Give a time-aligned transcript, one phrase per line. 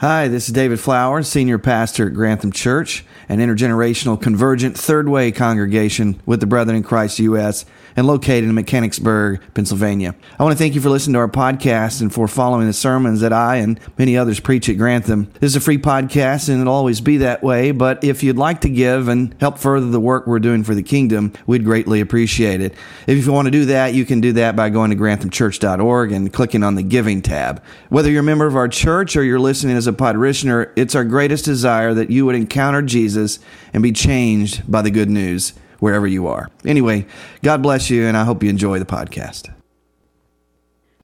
[0.00, 5.32] Hi, this is David Flowers, Senior Pastor at Grantham Church, an intergenerational convergent third way
[5.32, 7.64] congregation with the Brethren in Christ U.S
[7.96, 10.14] and located in Mechanicsburg, Pennsylvania.
[10.38, 13.20] I want to thank you for listening to our podcast and for following the sermons
[13.20, 15.30] that I and many others preach at Grantham.
[15.40, 18.60] This is a free podcast and it'll always be that way, but if you'd like
[18.60, 22.60] to give and help further the work we're doing for the kingdom, we'd greatly appreciate
[22.60, 22.74] it.
[23.06, 26.32] If you want to do that, you can do that by going to granthamchurch.org and
[26.32, 27.62] clicking on the giving tab.
[27.88, 31.04] Whether you're a member of our church or you're listening as a parishioner, it's our
[31.04, 33.38] greatest desire that you would encounter Jesus
[33.72, 36.48] and be changed by the good news wherever you are.
[36.64, 37.06] Anyway,
[37.42, 39.52] God bless you, and I hope you enjoy the podcast.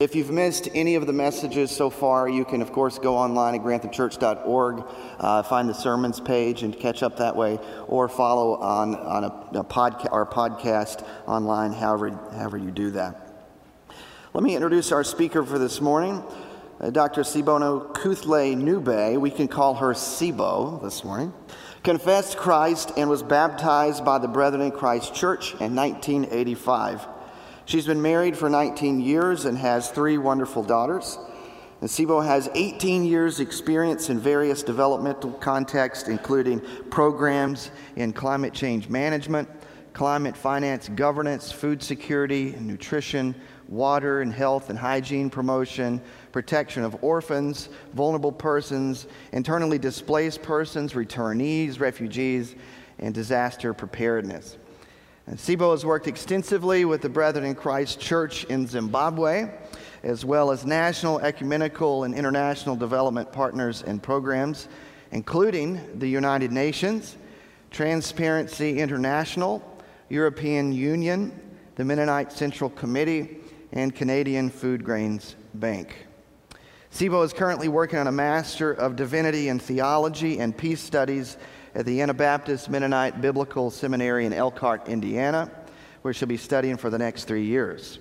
[0.01, 3.55] If you've missed any of the messages so far, you can, of course, go online
[3.55, 4.85] at granthamchurch.org,
[5.21, 9.61] uh, find the sermons page, and catch up that way, or follow on, on a,
[9.61, 13.29] a podca- our podcast online, however, however you do that.
[14.35, 16.25] Let me introduce our speaker for this morning,
[16.81, 17.23] uh, Dr.
[17.23, 19.21] Sibonokuhle Ncube.
[19.21, 21.33] We can call her Sibo this morning
[21.83, 27.07] confessed Christ and was baptized by the Brethren in Christ Church in 1985.
[27.65, 31.19] She's been married for 19 years and has three wonderful daughters.
[31.81, 38.89] And Sibo has 18 years' experience in various developmental contexts, including programs in climate change
[38.89, 39.49] management,
[39.93, 43.35] climate finance governance, food security and nutrition,
[43.73, 51.81] water and health and hygiene promotion, protection of orphans, vulnerable persons, internally displaced persons, returnees,
[51.81, 52.55] refugees,
[52.99, 54.59] and disaster preparedness.
[55.27, 59.51] And Sibo has worked extensively with the Brethren in Christ Church in Zimbabwe,
[60.03, 64.69] as well as national, ecumenical, and international development partners and programs,
[65.13, 67.17] including the United Nations,
[67.71, 69.63] Transparency International,
[70.09, 71.33] European Union,
[71.77, 73.39] the Mennonite Central Committee,
[73.73, 76.07] and Canadian Foodgrains Bank.
[76.93, 81.39] Sibo is currently working on a Master of Divinity in Theology and Peace Studies
[81.75, 85.51] at the Anabaptist Mennonite Biblical Seminary in Elkhart, Indiana,
[86.03, 87.99] where she'll be studying for the next three years.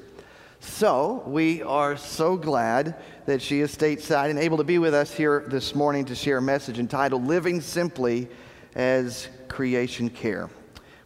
[0.60, 2.96] So, we are so glad
[3.26, 6.38] that she is stateside and able to be with us here this morning to share
[6.38, 8.28] a message entitled Living Simply
[8.76, 10.50] as Creation Care.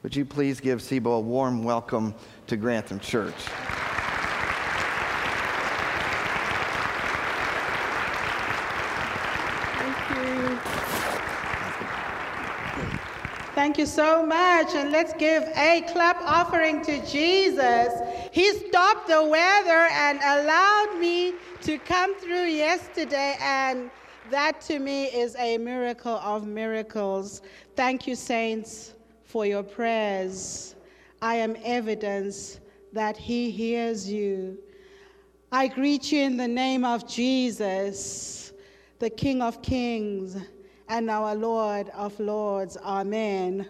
[0.03, 2.16] Would you please give Sibo a warm welcome
[2.47, 3.36] to Grantham Church?
[13.56, 14.76] Thank you so much.
[14.76, 17.88] And let's give a clap offering to Jesus.
[18.34, 23.38] He stopped the weather and allowed me to come through yesterday.
[23.40, 23.90] And
[24.30, 27.42] that to me is a miracle of miracles.
[27.78, 30.76] Thank you, saints, for your prayers.
[31.22, 32.60] I am evidence
[32.92, 34.58] that He hears you.
[35.54, 38.52] I greet you in the name of Jesus,
[39.00, 40.36] the King of Kings
[40.88, 42.78] and our Lord of Lords.
[42.78, 43.68] Amen.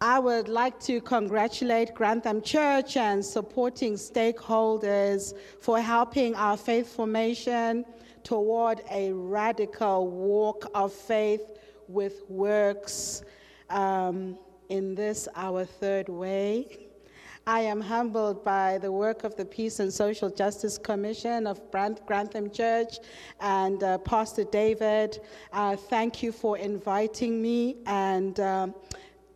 [0.00, 7.84] I would like to congratulate Grantham Church and supporting stakeholders for helping our faith formation
[8.24, 13.22] toward a radical walk of faith with works
[13.70, 14.38] um,
[14.70, 16.88] in this, our third way.
[17.46, 22.50] I am humbled by the work of the Peace and Social Justice Commission of Grantham
[22.50, 22.98] Church
[23.40, 25.18] and uh, Pastor David.
[25.52, 28.38] Uh, thank you for inviting me and.
[28.38, 28.74] Um,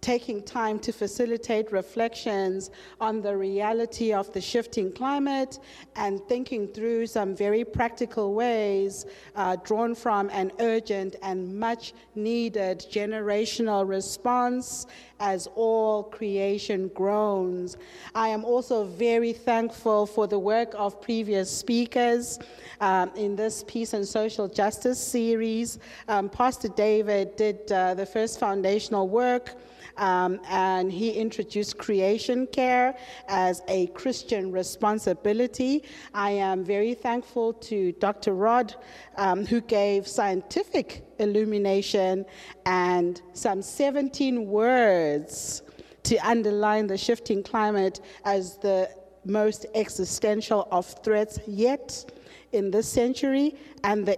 [0.01, 2.71] taking time to facilitate reflections
[3.01, 5.59] on the reality of the shifting climate
[5.97, 12.84] and thinking through some very practical ways uh, drawn from an urgent and much needed
[12.91, 14.87] generational response
[15.21, 17.77] as all creation groans.
[18.15, 22.39] I am also very thankful for the work of previous speakers
[22.81, 25.78] um, in this Peace and Social Justice series.
[26.09, 29.55] Um, Pastor David did uh, the first foundational work.
[29.99, 32.97] Um, and he introduced creation care
[33.29, 35.84] as a Christian responsibility.
[36.12, 38.34] I am very thankful to Dr.
[38.34, 38.75] Rod,
[39.17, 42.27] um, who gave scientific illumination
[42.66, 45.63] and some 17 words
[46.04, 48.89] to underline the shifting climate as the
[49.25, 52.04] most existential of threats yet
[52.53, 54.16] in this century and the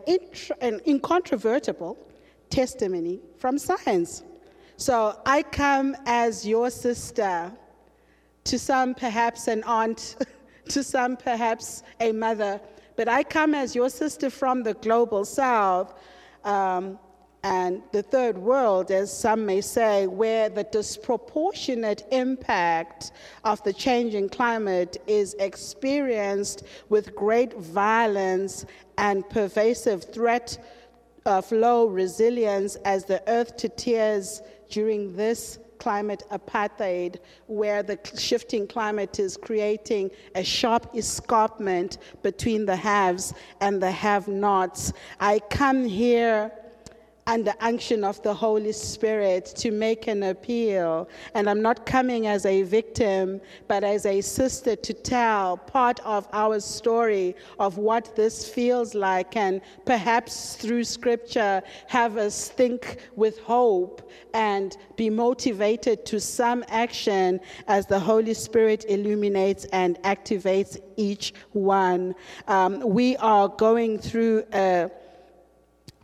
[0.87, 1.97] incontrovertible
[2.51, 4.23] testimony from science.
[4.81, 7.51] So I come as your sister,
[8.45, 10.17] to some perhaps an aunt,
[10.69, 12.61] to some perhaps a mother,
[12.95, 15.95] but I come as your sister from the global south
[16.45, 16.97] um,
[17.43, 23.11] and the third world, as some may say, where the disproportionate impact
[23.43, 28.65] of the changing climate is experienced with great violence
[28.97, 30.57] and pervasive threat
[31.27, 37.17] of low resilience as the earth to tears during this climate apartheid,
[37.47, 44.29] where the shifting climate is creating a sharp escarpment between the haves and the have
[44.29, 44.93] nots.
[45.21, 46.53] I come here
[47.29, 51.09] under the unction of the Holy Spirit to make an appeal.
[51.35, 56.29] And I'm not coming as a victim, but as a sister to tell part of
[56.33, 63.39] our story of what this feels like, and perhaps through scripture, have us think with
[63.41, 71.33] hope and be motivated to some action as the Holy Spirit illuminates and activates each
[71.53, 72.15] one.
[72.47, 74.91] Um, we are going through a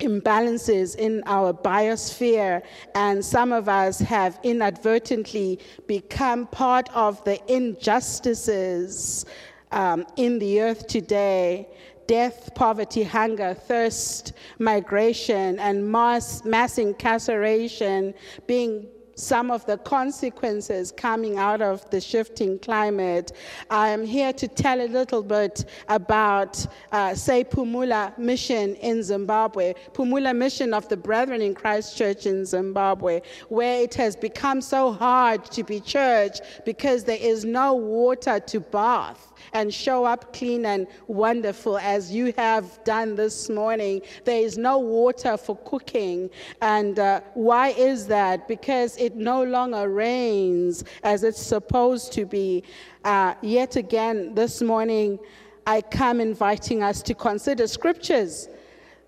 [0.01, 2.63] imbalances in our biosphere,
[2.95, 9.25] and some of us have inadvertently become part of the injustices
[9.73, 11.69] um, in the earth today.
[12.07, 18.13] Death, poverty, hunger, thirst, migration, and mass, mass incarceration
[18.47, 23.33] being some of the consequences coming out of the shifting climate.
[23.71, 29.75] I am here to tell a little bit about, uh, say, Pumula Mission in Zimbabwe,
[29.93, 34.93] Pumula Mission of the Brethren in Christ Church in Zimbabwe, where it has become so
[34.93, 40.67] hard to be church because there is no water to bath and show up clean
[40.67, 44.03] and wonderful as you have done this morning.
[44.25, 46.31] There is no water for cooking.
[46.61, 48.49] And uh, why is that?
[48.49, 52.65] Because it no longer rains as it's supposed to be.
[53.05, 55.19] Uh, yet again, this morning,
[55.67, 58.49] I come inviting us to consider scriptures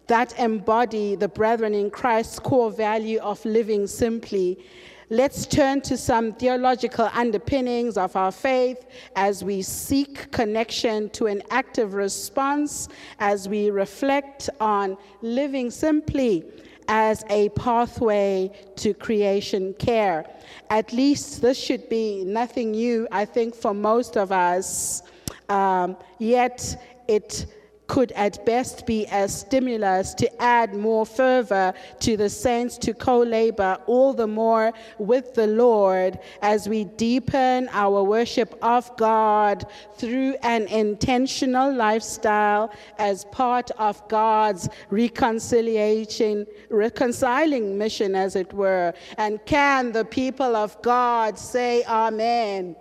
[0.07, 4.65] that embody the brethren in Christ's core value of living simply.
[5.09, 11.45] Let's turn to some theological underpinnings of our faith as we seek connection to an
[11.51, 12.89] active response,
[13.21, 16.43] as we reflect on living simply
[16.89, 20.29] as a pathway to creation care.
[20.71, 25.03] At least this should be nothing new, I think, for most of us.
[25.49, 27.47] Um, yet it
[27.87, 33.19] could at best be a stimulus to add more fervor to the saints to co
[33.21, 39.67] labor all the more with the Lord as we deepen our worship of God
[39.97, 48.93] through an intentional lifestyle as part of God's reconciliation, reconciling mission, as it were.
[49.19, 52.77] And can the people of God say, Amen?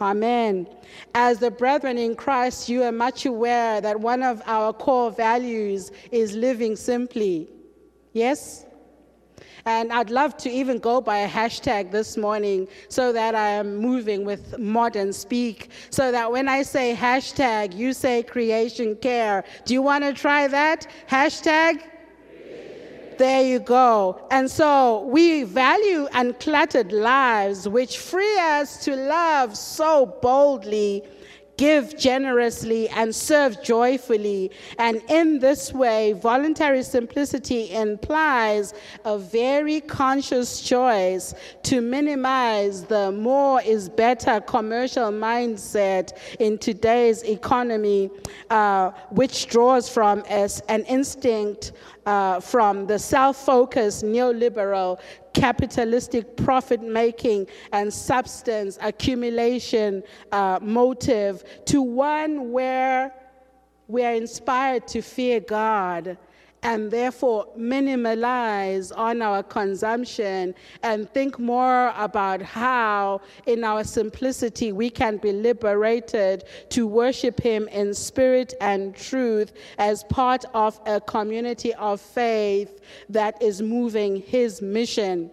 [0.00, 0.66] Amen.
[1.14, 5.92] As the brethren in Christ, you are much aware that one of our core values
[6.10, 7.48] is living simply.
[8.12, 8.66] Yes?
[9.66, 13.76] And I'd love to even go by a hashtag this morning so that I am
[13.76, 15.70] moving with modern speak.
[15.90, 19.44] So that when I say hashtag, you say creation care.
[19.64, 20.86] Do you want to try that?
[21.08, 21.82] Hashtag
[23.18, 24.20] there you go.
[24.30, 31.04] And so we value uncluttered lives which free us to love so boldly
[31.56, 34.50] give generously, and serve joyfully.
[34.78, 38.74] And in this way, voluntary simplicity implies
[39.04, 41.34] a very conscious choice
[41.64, 48.10] to minimize the more is better commercial mindset in today's economy,
[48.50, 51.72] uh, which draws from an instinct
[52.06, 54.98] uh, from the self focused neoliberal
[55.34, 63.12] capitalistic profit making and substance accumulation uh, motive to one where
[63.88, 66.16] we are inspired to fear God
[66.64, 74.88] and therefore minimalize on our consumption and think more about how, in our simplicity, we
[74.88, 81.74] can be liberated to worship Him in spirit and truth as part of a community
[81.74, 82.80] of faith
[83.10, 85.30] that is moving His mission.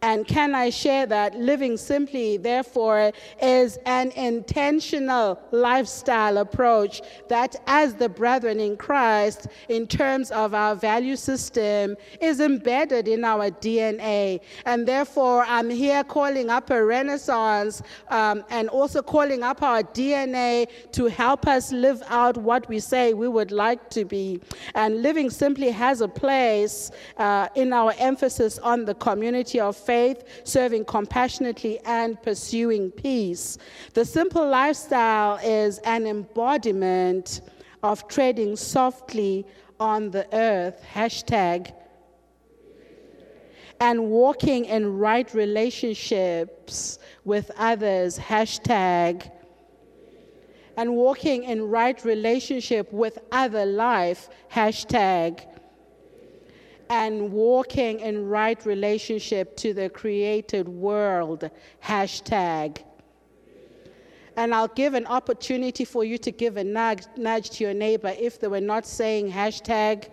[0.00, 3.12] And can I share that living simply, therefore,
[3.42, 10.76] is an intentional lifestyle approach that, as the brethren in Christ, in terms of our
[10.76, 14.40] value system, is embedded in our DNA.
[14.66, 20.68] And therefore, I'm here calling up a renaissance um, and also calling up our DNA
[20.92, 24.40] to help us live out what we say we would like to be.
[24.76, 30.22] And living simply has a place uh, in our emphasis on the community of faith,
[30.44, 33.56] serving compassionately, and pursuing peace.
[33.94, 37.40] The simple lifestyle is an embodiment
[37.82, 39.46] of treading softly
[39.80, 41.72] on the earth, hashtag,
[43.80, 49.30] and walking in right relationships with others, hashtag,
[50.76, 55.46] and walking in right relationship with other life, hashtag,
[56.90, 61.50] and walking in right relationship to the created world.
[61.84, 62.82] Hashtag.
[64.36, 68.14] And I'll give an opportunity for you to give a nudge, nudge to your neighbor
[68.18, 70.08] if they were not saying hashtag.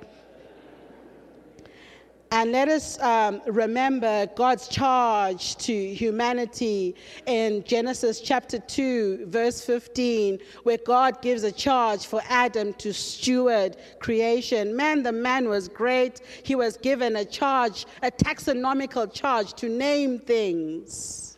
[2.32, 6.96] And let us um, remember God's charge to humanity
[7.28, 13.78] in Genesis chapter 2, verse 15, where God gives a charge for Adam to steward
[14.00, 14.76] creation.
[14.76, 16.22] Man, the man was great.
[16.44, 21.38] He was given a charge, a taxonomical charge to name things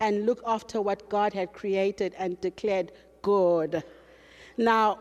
[0.00, 3.84] and look after what God had created and declared good.
[4.56, 4.98] Now,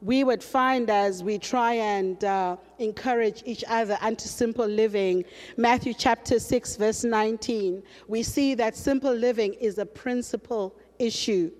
[0.00, 5.24] we would find as we try and uh, encourage each other unto simple living,
[5.56, 11.50] Matthew chapter 6, verse 19, we see that simple living is a principal issue.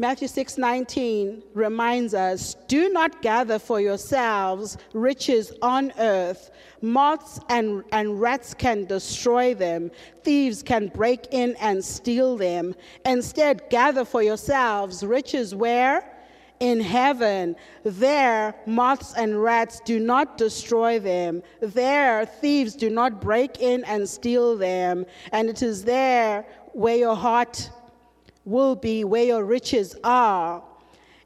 [0.00, 6.50] Matthew 6:19 reminds us, "Do not gather for yourselves riches on earth.
[6.80, 9.90] Moths and, and rats can destroy them.
[10.24, 12.74] Thieves can break in and steal them.
[13.04, 16.09] Instead, gather for yourselves riches where?
[16.60, 17.56] In heaven.
[17.82, 21.42] There, moths and rats do not destroy them.
[21.60, 25.06] There, thieves do not break in and steal them.
[25.32, 27.70] And it is there where your heart
[28.44, 30.62] will be, where your riches are.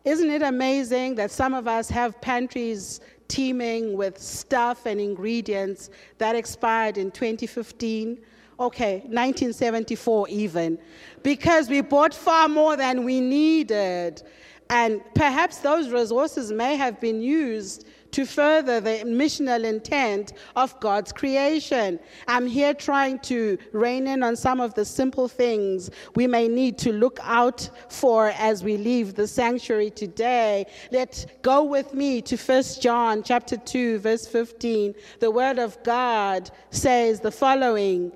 [0.04, 6.36] Isn't it amazing that some of us have pantries teeming with stuff and ingredients that
[6.36, 8.18] expired in 2015?
[8.60, 10.78] Okay, 1974 even,
[11.24, 14.22] because we bought far more than we needed.
[14.71, 21.12] And perhaps those resources may have been used to further the missional intent of God's
[21.12, 21.99] creation.
[22.28, 26.78] I'm here trying to rein in on some of the simple things we may need
[26.78, 30.66] to look out for as we leave the sanctuary today.
[30.92, 34.94] Let go with me to 1 John chapter 2 verse 15.
[35.18, 38.12] The word of God says the following: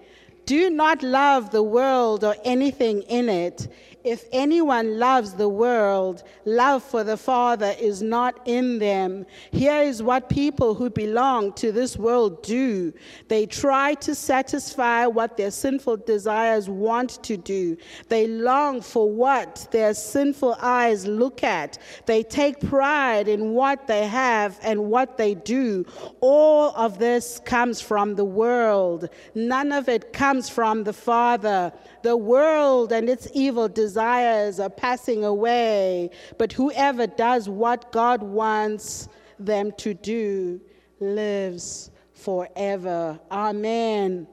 [0.47, 3.67] Do not love the world or anything in it.
[4.09, 9.27] If anyone loves the world, love for the Father is not in them.
[9.51, 12.95] Here is what people who belong to this world do
[13.29, 17.77] they try to satisfy what their sinful desires want to do,
[18.09, 24.07] they long for what their sinful eyes look at, they take pride in what they
[24.07, 25.85] have and what they do.
[26.23, 31.75] All of this comes from the world, none of it comes from the Father.
[32.03, 39.09] The world and its evil desires are passing away, but whoever does what God wants
[39.39, 40.61] them to do
[41.01, 43.19] lives forever.
[43.31, 44.27] Amen.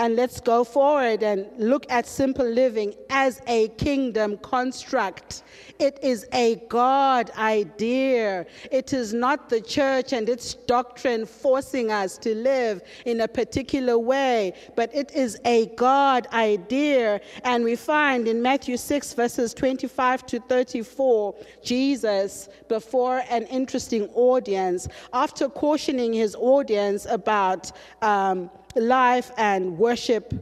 [0.00, 5.42] And let's go forward and look at simple living as a kingdom construct.
[5.78, 8.46] It is a God idea.
[8.72, 13.98] It is not the church and its doctrine forcing us to live in a particular
[13.98, 17.20] way, but it is a God idea.
[17.44, 24.88] And we find in Matthew 6, verses 25 to 34, Jesus, before an interesting audience,
[25.12, 27.70] after cautioning his audience about.
[28.00, 30.32] Um, life and worship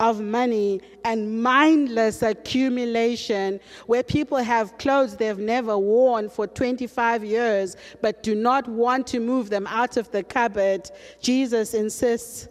[0.00, 7.76] of money and mindless accumulation where people have clothes they've never worn for 25 years
[8.00, 10.88] but do not want to move them out of the cupboard.
[11.20, 12.48] Jesus insists,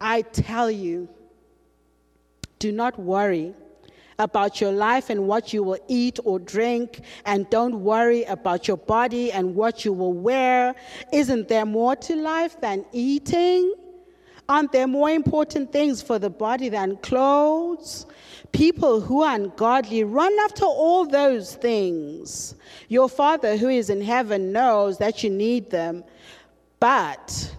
[0.00, 1.08] I tell you,
[2.58, 3.54] do not worry
[4.18, 8.76] about your life and what you will eat or drink, and don't worry about your
[8.76, 10.74] body and what you will wear.
[11.12, 13.74] Isn't there more to life than eating?
[14.48, 18.06] Aren't there more important things for the body than clothes?
[18.52, 22.54] People who are ungodly run after all those things.
[22.88, 26.02] Your Father who is in heaven knows that you need them,
[26.80, 27.54] but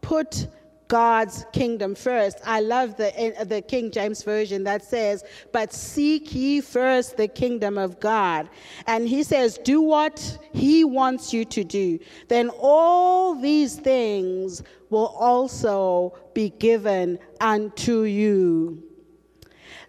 [0.00, 0.46] put
[0.88, 2.38] God's kingdom first.
[2.46, 7.28] I love the, eh, the King James Version that says, But seek ye first the
[7.28, 8.48] kingdom of God.
[8.86, 11.98] And he says, Do what he wants you to do.
[12.28, 18.82] Then all these things will also be given unto you.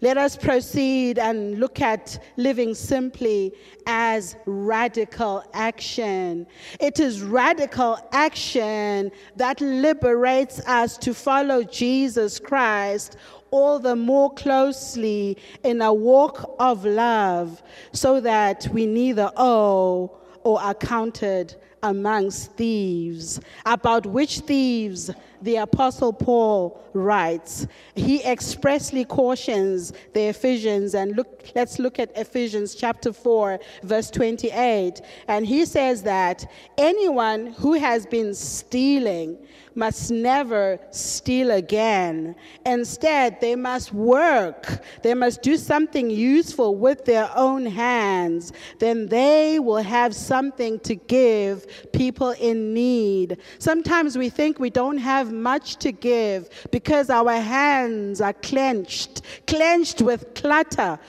[0.02, 3.54] Let us proceed and look at living simply
[3.86, 6.48] as radical action.
[6.80, 13.18] It is radical action that liberates us to follow Jesus Christ
[13.52, 20.62] all the more closely in a walk of love so that we neither owe or
[20.62, 27.68] are counted amongst thieves, about which thieves the Apostle Paul writes.
[27.96, 35.02] He expressly cautions the Ephesians, and look, let's look at Ephesians chapter 4, verse 28.
[35.28, 39.38] And he says that anyone who has been stealing
[39.80, 42.36] must never steal again.
[42.66, 48.52] Instead, they must work, they must do something useful with their own hands.
[48.78, 53.38] Then they will have something to give people in need.
[53.58, 60.02] Sometimes we think we don't have much to give because our hands are clenched, clenched
[60.02, 61.00] with clutter.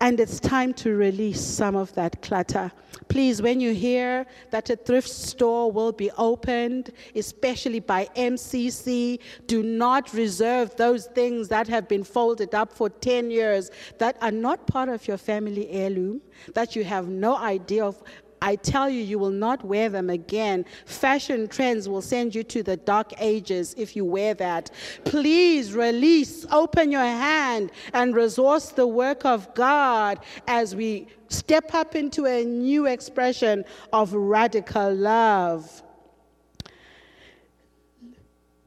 [0.00, 2.70] And it's time to release some of that clutter.
[3.08, 9.62] Please, when you hear that a thrift store will be opened, especially by MCC, do
[9.62, 14.66] not reserve those things that have been folded up for 10 years that are not
[14.68, 16.20] part of your family heirloom,
[16.54, 18.00] that you have no idea of
[18.40, 20.64] I tell you, you will not wear them again.
[20.86, 24.70] Fashion trends will send you to the dark ages if you wear that.
[25.04, 31.94] Please release, open your hand, and resource the work of God as we step up
[31.94, 35.82] into a new expression of radical love.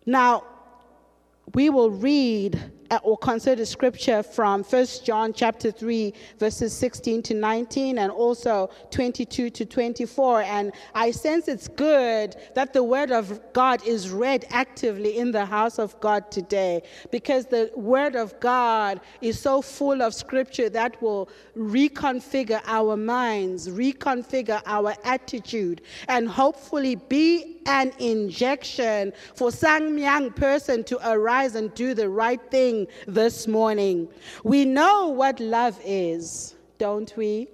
[0.05, 0.43] Now,
[1.53, 2.59] we will read
[2.91, 8.69] Uh, or consider scripture from 1 John chapter 3 verses 16 to 19 and also
[8.89, 14.45] 22 to 24 and I sense it's good that the word of God is read
[14.50, 20.01] actively in the house of God today because the word of God is so full
[20.01, 29.13] of scripture that will reconfigure our minds, reconfigure our attitude and hopefully be an injection
[29.36, 34.08] for some young person to arise and do the right thing this morning.
[34.44, 37.48] We know what love is, don't we?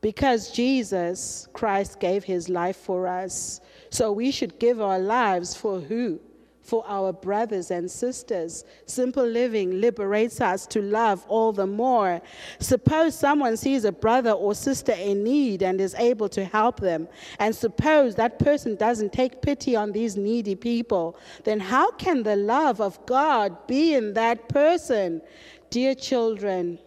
[0.00, 3.60] Because Jesus Christ gave his life for us.
[3.90, 6.20] So we should give our lives for who?
[6.68, 8.66] For our brothers and sisters.
[8.84, 12.20] Simple living liberates us to love all the more.
[12.58, 17.08] Suppose someone sees a brother or sister in need and is able to help them,
[17.38, 22.36] and suppose that person doesn't take pity on these needy people, then how can the
[22.36, 25.22] love of God be in that person?
[25.70, 26.78] Dear children,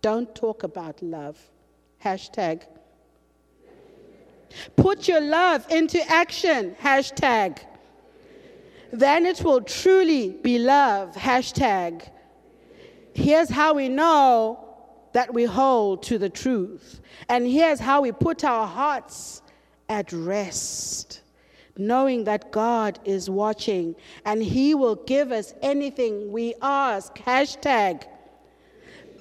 [0.00, 1.36] don't talk about love.
[2.02, 2.62] Hashtag.
[4.74, 6.74] Put your love into action.
[6.80, 7.58] Hashtag
[8.92, 11.14] then it will truly be love.
[11.14, 12.08] Hashtag.
[13.14, 14.62] Here's how we know
[15.12, 17.00] that we hold to the truth.
[17.28, 19.42] And here's how we put our hearts
[19.88, 21.22] at rest,
[21.76, 27.14] knowing that God is watching and He will give us anything we ask.
[27.16, 28.04] Hashtag.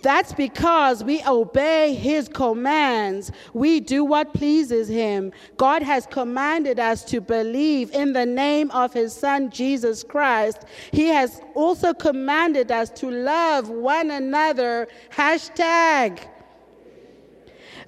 [0.05, 3.31] That's because we obey His commands.
[3.55, 5.31] We do what pleases Him.
[5.57, 10.65] God has commanded us to believe in the name of His Son, Jesus Christ.
[10.91, 14.87] He has also commanded us to love one another.
[15.11, 16.19] Hashtag.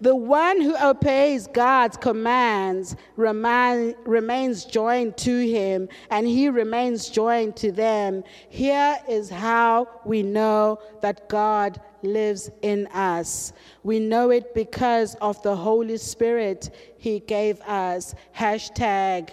[0.01, 7.55] The one who obeys God's commands remain, remains joined to him, and he remains joined
[7.57, 8.23] to them.
[8.49, 13.53] Here is how we know that God lives in us.
[13.83, 18.15] We know it because of the Holy Spirit he gave us.
[18.35, 19.31] Hashtag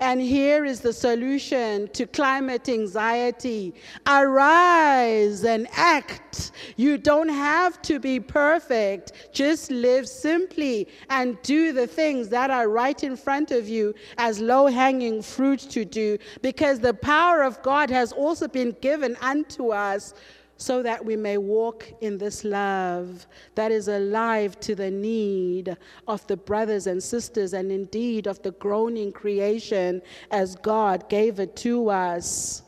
[0.00, 3.74] and here is the solution to climate anxiety
[4.06, 6.52] arise and act.
[6.76, 9.12] You don't have to be perfect.
[9.32, 14.40] Just live simply and do the things that are right in front of you as
[14.40, 19.70] low hanging fruit to do, because the power of God has also been given unto
[19.70, 20.14] us
[20.56, 25.76] so that we may walk in this love that is alive to the need
[26.08, 31.56] of the brothers and sisters and indeed of the groaning creation as God gave it
[31.56, 32.62] to us.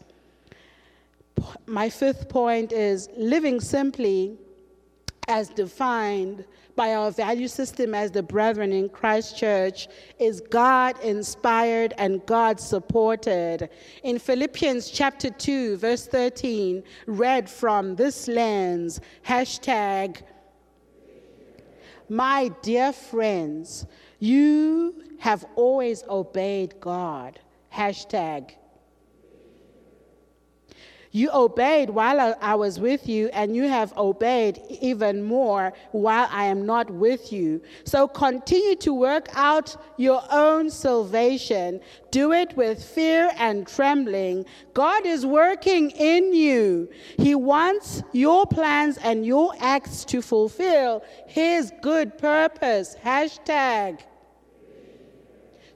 [1.67, 4.37] My fifth point is living simply
[5.29, 6.45] as defined
[6.79, 9.89] by our value system as the brethren in Christ Church
[10.21, 13.69] is God inspired and God supported.
[14.05, 20.23] In Philippians chapter 2, verse 13, read from this lens, hashtag,
[22.09, 23.85] my dear friends,
[24.21, 27.41] you have always obeyed God,
[27.75, 28.53] hashtag.
[31.11, 36.45] You obeyed while I- was with you, and you have obeyed even more while I
[36.45, 37.63] am not with you.
[37.85, 41.81] So continue to work out your own salvation.
[42.11, 44.45] Do it with fear and trembling.
[44.75, 46.89] God is working in you.
[47.17, 52.97] He wants your plans and your acts to fulfill His good purpose.
[53.05, 54.01] Hashtag.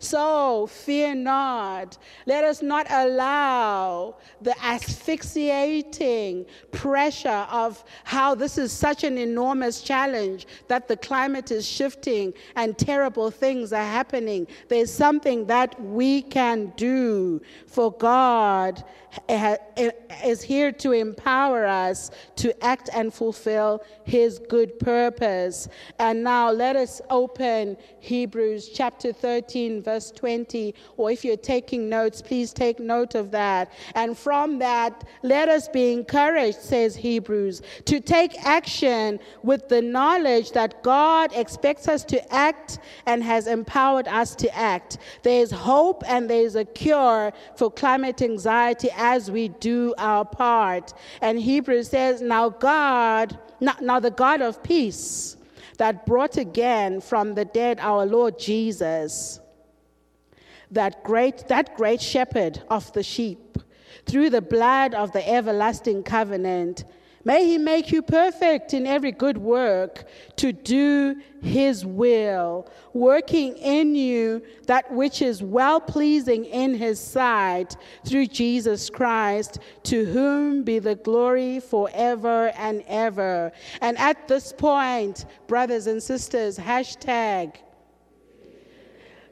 [0.03, 1.97] So fear not.
[2.27, 10.49] Let us not allow the asphyxiating pressure of how this is such an enormous challenge
[10.67, 14.49] that the climate is shifting and terrible things are happening.
[14.69, 18.83] There's something that we can do for God
[19.29, 25.69] is here to empower us to act and fulfill his good purpose.
[25.99, 30.75] And now let us open Hebrews chapter 13, verse 20.
[30.97, 33.73] Or if you're taking notes, please take note of that.
[33.95, 40.53] And from that, let us be encouraged, says Hebrews, to take action with the knowledge
[40.53, 44.99] that God expects us to act and has empowered us to act.
[45.23, 50.95] There's hope and there's a cure for climate anxiety as we do our part.
[51.21, 55.37] And Hebrews says, Now God, now, now the God of peace
[55.79, 59.41] that brought again from the dead our Lord Jesus,
[60.71, 63.59] that great, that great shepherd of the sheep,
[64.07, 66.85] through the blood of the everlasting covenant
[67.25, 70.05] May he make you perfect in every good work
[70.37, 77.77] to do his will, working in you that which is well pleasing in his sight
[78.05, 83.53] through Jesus Christ, to whom be the glory forever and ever.
[83.81, 87.57] And at this point, brothers and sisters, hashtag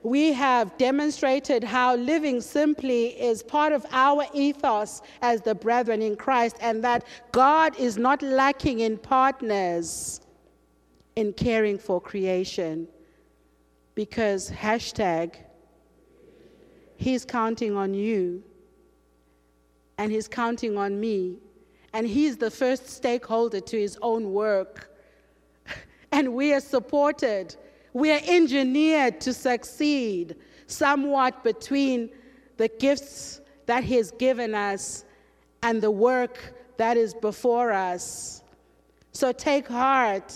[0.03, 6.17] we have demonstrated how living simply is part of our ethos as the brethren in
[6.17, 10.21] Christ, and that God is not lacking in partners
[11.17, 12.89] in caring for creation.
[13.95, 15.35] Because, hashtag,
[16.97, 18.43] He's counting on you,
[19.99, 21.37] and He's counting on me,
[21.93, 24.97] and He's the first stakeholder to His own work.
[26.13, 27.57] and we are supported
[27.93, 32.11] we are engineered to succeed somewhat between
[32.57, 35.05] the gifts that He has given us
[35.63, 38.43] and the work that is before us.
[39.13, 40.35] So take heart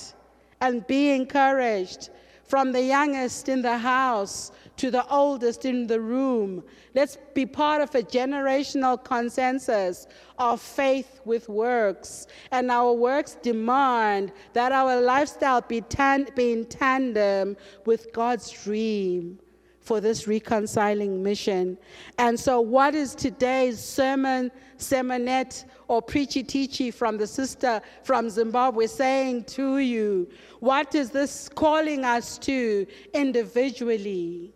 [0.60, 2.10] and be encouraged
[2.44, 6.62] from the youngest in the house to the oldest in the room.
[6.94, 10.06] Let's be part of a generational consensus
[10.38, 12.26] of faith with works.
[12.50, 19.38] And our works demand that our lifestyle be, tan- be in tandem with God's dream
[19.84, 21.78] for this reconciling mission.
[22.18, 28.86] And so, what is today's sermon, sermonette, or preachy teachy from the sister from Zimbabwe
[28.86, 30.28] saying to you?
[30.60, 34.52] What is this calling us to individually,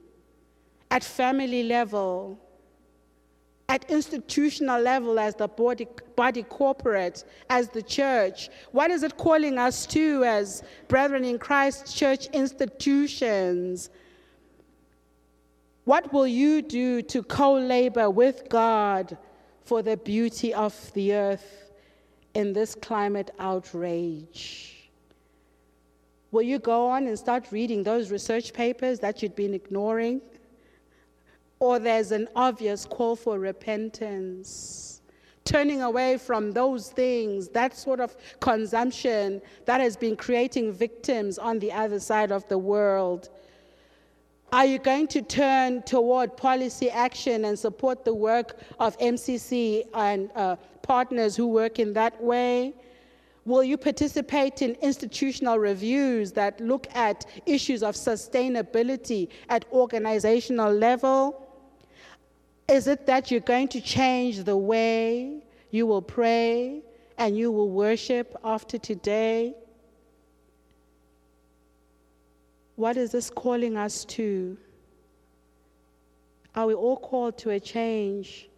[0.90, 2.40] at family level?
[3.70, 5.86] at institutional level as the body,
[6.16, 8.48] body corporate, as the church?
[8.72, 13.90] What is it calling us to as brethren in Christ church institutions?
[15.88, 19.16] What will you do to co labor with God
[19.64, 21.72] for the beauty of the earth
[22.34, 24.90] in this climate outrage?
[26.30, 30.20] Will you go on and start reading those research papers that you'd been ignoring?
[31.58, 35.00] Or there's an obvious call for repentance,
[35.46, 41.58] turning away from those things, that sort of consumption that has been creating victims on
[41.58, 43.30] the other side of the world
[44.52, 50.30] are you going to turn toward policy action and support the work of MCC and
[50.34, 52.74] uh, partners who work in that way?
[53.44, 61.46] Will you participate in institutional reviews that look at issues of sustainability at organizational level?
[62.68, 66.82] Is it that you're going to change the way you will pray
[67.18, 69.54] and you will worship after today?
[72.78, 74.56] What is this calling us to?
[76.54, 78.48] Are we all called to a change,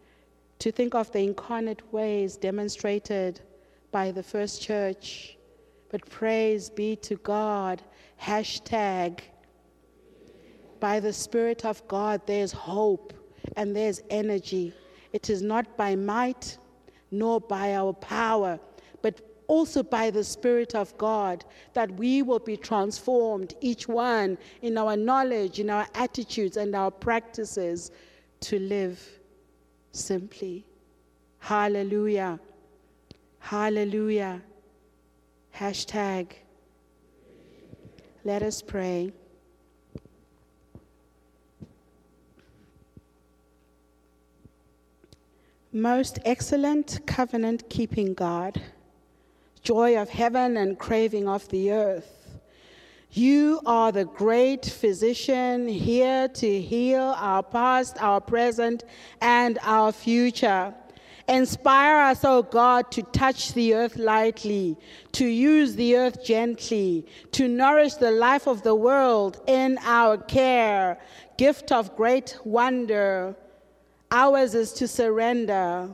[0.59, 3.41] to think of the incarnate ways demonstrated
[3.91, 5.39] by the first church?
[5.89, 7.81] But praise be to God,
[8.21, 9.21] hashtag,
[10.79, 13.13] by the Spirit of God, there's hope
[13.57, 14.71] and there's energy.
[15.13, 16.59] It is not by might
[17.09, 18.59] nor by our power,
[19.51, 24.95] also by the Spirit of God, that we will be transformed, each one in our
[24.95, 27.91] knowledge, in our attitudes, and our practices
[28.39, 28.97] to live
[29.91, 30.63] simply.
[31.39, 32.39] Hallelujah.
[33.39, 34.41] Hallelujah.
[35.53, 36.27] Hashtag.
[38.23, 39.11] Let us pray.
[45.73, 48.61] Most excellent covenant keeping God,
[49.63, 52.39] joy of heaven and craving of the earth.
[53.11, 58.85] You are the great physician here to heal our past, our present,
[59.19, 60.73] and our future.
[61.27, 64.77] Inspire us, O oh God, to touch the earth lightly,
[65.11, 70.97] to use the earth gently, to nourish the life of the world in our care.
[71.37, 73.35] Gift of great wonder
[74.13, 75.89] Ours is to surrender,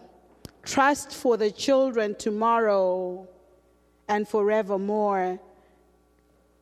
[0.64, 3.28] trust for the children tomorrow
[4.08, 5.40] and forevermore.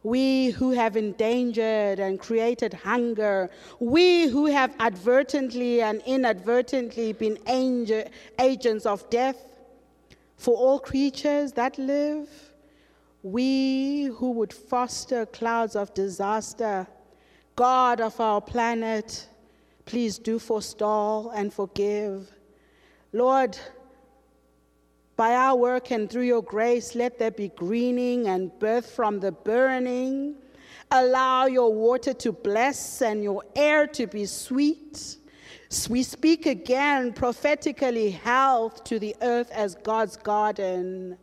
[0.03, 7.39] We who have endangered and created hunger, we who have advertently and inadvertently been
[8.39, 9.37] agents of death
[10.37, 12.29] for all creatures that live,
[13.23, 16.85] we who would foster clouds of disaster,
[17.55, 19.27] God of our planet,
[19.85, 22.31] Please do forestall and forgive.
[23.13, 23.57] Lord,
[25.15, 29.31] by our work and through your grace, let there be greening and birth from the
[29.31, 30.35] burning.
[30.91, 35.17] Allow your water to bless and your air to be sweet.
[35.89, 41.17] We speak again prophetically health to the earth as God's garden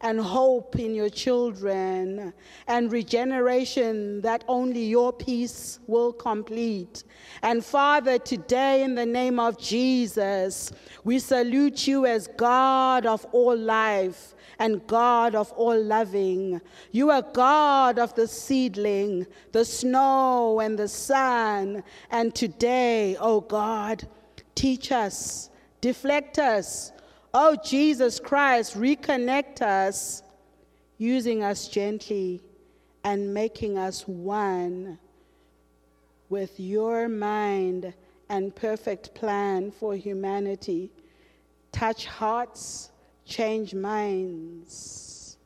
[0.00, 2.32] and hope in your children
[2.68, 7.02] and regeneration that only your peace will complete.
[7.42, 10.70] And Father, today in the name of Jesus,
[11.02, 16.60] we salute you as God of all life and God of all loving.
[16.92, 21.82] You are God of the seedling, the snow, and the sun.
[22.10, 24.06] And today, oh God,
[24.54, 26.92] teach us, deflect us,
[27.40, 30.24] Oh, Jesus Christ, reconnect us,
[30.96, 32.42] using us gently
[33.04, 34.98] and making us one
[36.30, 37.94] with your mind
[38.28, 40.90] and perfect plan for humanity.
[41.70, 42.90] Touch hearts,
[43.24, 45.36] change minds,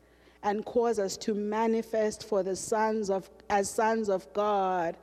[0.42, 4.96] and cause us to manifest for the sons of as sons of God,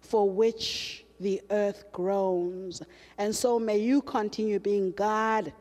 [0.00, 2.82] for which the earth groans.
[3.18, 5.52] And so may you continue being God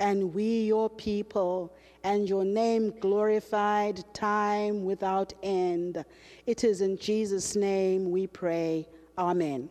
[0.00, 6.04] and we your people, and your name glorified time without end.
[6.46, 8.88] It is in Jesus' name we pray.
[9.18, 9.68] Amen.